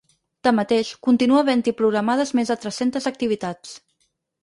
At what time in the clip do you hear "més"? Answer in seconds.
2.41-2.53